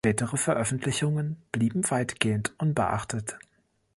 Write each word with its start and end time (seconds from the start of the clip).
Spätere 0.03 0.35
Veröffentlichungen 0.35 1.39
blieben 1.51 1.91
weitgehend 1.91 2.55
unbeachtet. 2.57 3.37